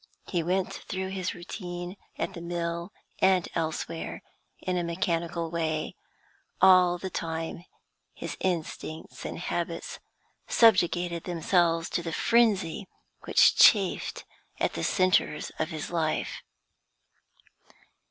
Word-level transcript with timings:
He 0.25 0.41
went 0.41 0.73
through 0.73 1.09
his 1.09 1.35
routine, 1.35 1.95
at 2.17 2.33
the 2.33 2.41
mill 2.41 2.91
and 3.19 3.47
elsewhere, 3.53 4.23
in 4.59 4.75
a 4.75 4.83
mechanical 4.83 5.51
way; 5.51 5.93
all 6.59 6.97
the 6.97 7.11
time 7.11 7.65
his 8.15 8.35
instincts 8.39 9.25
and 9.25 9.37
habits 9.37 9.99
subjugated 10.47 11.25
themselves 11.25 11.87
to 11.91 12.01
the 12.01 12.11
frenzy 12.13 12.87
which 13.25 13.55
chafed 13.55 14.25
at 14.59 14.73
the 14.73 14.83
centres 14.83 15.51
of 15.59 15.69
his 15.69 15.91
life. 15.91 16.41